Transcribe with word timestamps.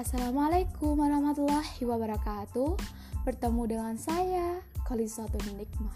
Assalamualaikum 0.00 0.96
warahmatullahi 0.96 1.84
wabarakatuh. 1.84 2.72
Bertemu 3.20 3.62
dengan 3.68 3.94
saya, 4.00 4.64
Kolisotun 4.88 5.60
Nikmah. 5.60 5.92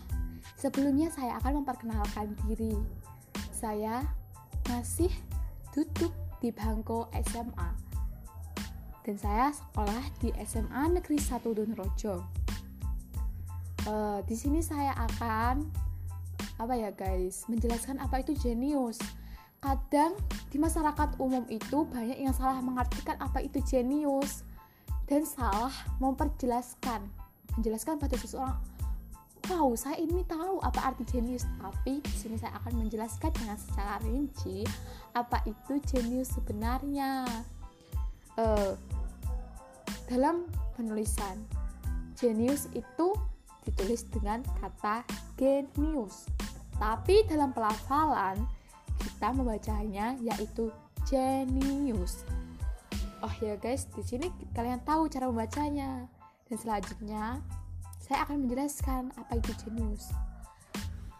Sebelumnya 0.60 1.08
saya 1.08 1.40
akan 1.40 1.64
memperkenalkan 1.64 2.36
diri. 2.44 2.76
Saya 3.48 4.04
masih 4.68 5.08
duduk 5.72 6.12
di 6.44 6.52
bangku 6.52 7.08
SMA 7.32 7.70
Dan 9.08 9.16
saya 9.16 9.48
sekolah 9.56 10.04
di 10.20 10.36
SMA 10.44 11.00
Negeri 11.00 11.16
1 11.16 11.40
Donorejo. 11.40 12.28
Uh, 13.88 14.20
Di 14.28 14.36
sini 14.36 14.60
saya 14.60 14.92
akan 15.00 15.64
apa 16.60 16.76
ya 16.76 16.92
guys 16.92 17.48
menjelaskan 17.48 17.96
apa 18.04 18.20
itu 18.20 18.36
jenius 18.36 19.00
kadang 19.64 20.12
di 20.52 20.60
masyarakat 20.60 21.16
umum 21.16 21.48
itu 21.48 21.88
banyak 21.88 22.20
yang 22.20 22.36
salah 22.36 22.60
mengartikan 22.60 23.16
apa 23.16 23.40
itu 23.40 23.64
jenius 23.64 24.44
dan 25.08 25.24
salah 25.24 25.72
memperjelaskan. 26.04 27.08
Menjelaskan 27.56 27.96
pada 27.96 28.12
seseorang 28.20 28.60
wow 29.44 29.72
saya 29.76 30.00
ini 30.00 30.24
tahu 30.24 30.56
apa 30.64 30.92
arti 30.92 31.04
jenius 31.04 31.44
tapi 31.60 32.00
di 32.00 32.16
sini 32.16 32.36
saya 32.40 32.56
akan 32.64 32.80
menjelaskan 32.80 33.28
dengan 33.36 33.60
secara 33.60 34.00
rinci 34.00 34.64
apa 35.16 35.40
itu 35.48 35.80
jenius 35.88 36.36
sebenarnya. 36.36 37.24
Uh, 38.34 38.76
dalam 40.10 40.44
penulisan 40.76 41.40
jenius 42.18 42.68
itu 42.76 43.16
ditulis 43.64 44.04
dengan 44.12 44.44
kata 44.60 45.08
genius. 45.40 46.28
Tapi 46.76 47.24
dalam 47.30 47.54
pelafalan 47.54 48.44
kita 49.04 49.28
membacanya 49.36 50.16
yaitu 50.24 50.72
genius. 51.04 52.24
Oh 53.20 53.32
ya 53.40 53.56
guys, 53.60 53.88
di 53.92 54.04
sini 54.04 54.32
kalian 54.56 54.80
tahu 54.84 55.08
cara 55.12 55.28
membacanya. 55.28 56.08
Dan 56.44 56.56
selanjutnya 56.60 57.40
saya 58.00 58.28
akan 58.28 58.44
menjelaskan 58.44 59.12
apa 59.16 59.32
itu 59.40 59.52
genius. 59.64 60.12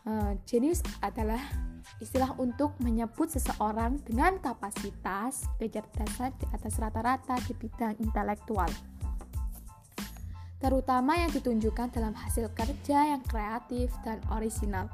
Uh, 0.04 0.36
genius 0.44 0.84
adalah 1.00 1.41
istilah 2.00 2.32
untuk 2.36 2.76
menyebut 2.80 3.32
seseorang 3.32 4.00
dengan 4.04 4.36
kapasitas 4.41 5.48
kecerdasan 5.56 6.36
di 6.36 6.44
atas 6.52 6.76
rata-rata 6.76 7.41
di 7.48 7.56
bidang 7.56 7.96
intelektual 8.00 8.69
terutama 10.64 11.20
yang 11.20 11.28
ditunjukkan 11.28 11.92
dalam 11.92 12.16
hasil 12.16 12.48
kerja 12.56 13.12
yang 13.12 13.20
kreatif 13.28 13.92
dan 14.00 14.16
orisinal. 14.32 14.88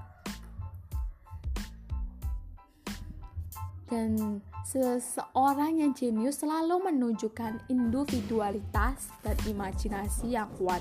Dan 3.90 4.38
seseorang 4.62 5.82
yang 5.82 5.92
jenius 5.92 6.40
selalu 6.40 6.78
menunjukkan 6.88 7.66
individualitas 7.66 9.10
dan 9.26 9.34
imajinasi 9.44 10.38
yang 10.38 10.46
kuat. 10.54 10.80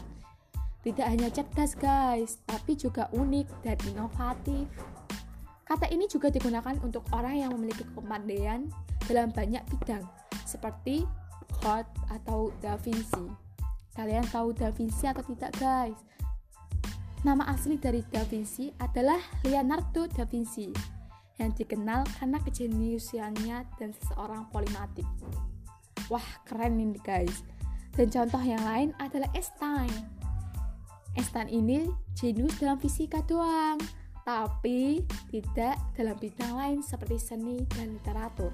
Tidak 0.85 1.03
hanya 1.03 1.27
cerdas 1.33 1.75
guys, 1.75 2.39
tapi 2.45 2.77
juga 2.77 3.09
unik 3.11 3.47
dan 3.65 3.75
inovatif. 3.89 4.69
Kata 5.65 5.89
ini 5.91 6.07
juga 6.07 6.31
digunakan 6.31 6.77
untuk 6.85 7.03
orang 7.11 7.35
yang 7.35 7.51
memiliki 7.57 7.83
kepandaian 7.91 8.69
dalam 9.09 9.33
banyak 9.33 9.61
bidang, 9.73 10.05
seperti 10.47 11.03
God 11.59 11.85
atau 12.13 12.53
Da 12.63 12.77
Vinci. 12.79 13.25
Kalian 13.97 14.23
tahu 14.31 14.55
Da 14.55 14.71
Vinci 14.71 15.03
atau 15.09 15.25
tidak 15.25 15.51
guys? 15.59 15.99
Nama 17.25 17.51
asli 17.51 17.75
dari 17.75 17.99
Da 18.07 18.23
Vinci 18.23 18.71
adalah 18.79 19.19
Leonardo 19.43 20.07
da 20.07 20.23
Vinci 20.23 20.98
yang 21.39 21.55
dikenal 21.55 22.03
karena 22.19 22.37
kejeniusannya 22.43 23.57
dan 23.79 23.89
seseorang 23.95 24.45
polimatik. 24.51 25.07
Wah, 26.11 26.25
keren 26.43 26.75
ini 26.77 26.99
guys. 26.99 27.47
Dan 27.95 28.11
contoh 28.11 28.43
yang 28.43 28.61
lain 28.61 28.89
adalah 28.99 29.31
Einstein. 29.31 29.91
Einstein 31.15 31.49
ini 31.49 31.89
jenius 32.13 32.59
dalam 32.59 32.77
fisika 32.77 33.23
doang, 33.25 33.79
tapi 34.27 35.01
tidak 35.33 35.79
dalam 35.95 36.15
bidang 36.19 36.53
lain 36.53 36.79
seperti 36.83 37.17
seni 37.17 37.63
dan 37.73 37.97
literatur. 37.97 38.53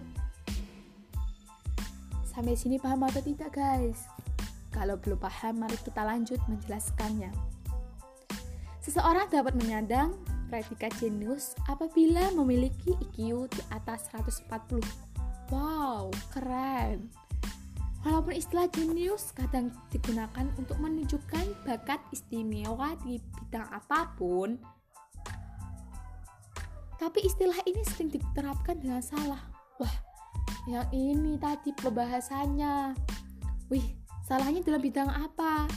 Sampai 2.24 2.56
sini 2.56 2.79
paham 2.79 3.07
atau 3.07 3.24
tidak 3.24 3.56
guys? 3.56 4.07
Kalau 4.75 5.00
belum 5.00 5.16
paham, 5.16 5.63
mari 5.63 5.79
kita 5.79 6.03
lanjut 6.03 6.40
menjelaskannya. 6.51 7.31
Seseorang 8.84 9.31
dapat 9.31 9.56
menyandang 9.56 10.12
predikat 10.47 10.94
jenius 11.01 11.53
apabila 11.67 12.31
memiliki 12.33 12.94
IQ 12.97 13.50
di 13.51 13.61
atas 13.73 14.09
140. 14.13 14.81
Wow, 15.53 16.09
keren. 16.33 17.09
Walaupun 18.06 18.38
istilah 18.38 18.69
jenius 18.69 19.33
kadang 19.33 19.73
digunakan 19.89 20.45
untuk 20.61 20.78
menunjukkan 20.78 21.66
bakat 21.66 21.97
istimewa 22.13 22.94
di 23.01 23.17
bidang 23.17 23.66
apa 23.73 24.13
pun, 24.13 24.61
tapi 26.95 27.25
istilah 27.25 27.57
ini 27.66 27.81
sering 27.81 28.13
diterapkan 28.13 28.77
dengan 28.77 29.01
salah. 29.01 29.41
Wah, 29.81 29.95
yang 30.69 30.88
ini 30.95 31.35
tadi 31.41 31.73
pembahasannya. 31.75 32.94
Wih, 33.73 33.97
salahnya 34.25 34.62
dalam 34.62 34.81
bidang 34.81 35.09
apa? 35.09 35.69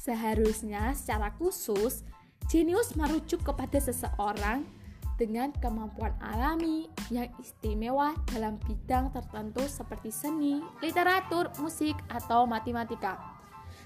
Seharusnya 0.00 0.96
secara 0.96 1.32
khusus 1.36 2.04
Jenius 2.50 2.98
merujuk 2.98 3.46
kepada 3.46 3.78
seseorang 3.78 4.66
dengan 5.14 5.54
kemampuan 5.62 6.10
alami 6.18 6.90
yang 7.06 7.30
istimewa 7.38 8.10
dalam 8.26 8.58
bidang 8.66 9.14
tertentu 9.14 9.62
seperti 9.70 10.10
seni, 10.10 10.58
literatur, 10.82 11.46
musik, 11.62 11.94
atau 12.10 12.50
matematika. 12.50 13.22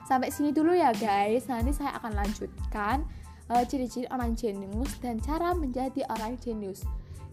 Sampai 0.08 0.32
sini 0.32 0.48
dulu 0.48 0.72
ya 0.72 0.96
guys, 0.96 1.44
nanti 1.44 1.76
saya 1.76 1.92
akan 2.00 2.16
lanjutkan 2.16 3.04
uh, 3.52 3.60
ciri-ciri 3.68 4.08
orang 4.08 4.32
jenius 4.32 4.96
dan 4.96 5.20
cara 5.20 5.52
menjadi 5.52 6.00
orang 6.08 6.40
jenius. 6.40 6.88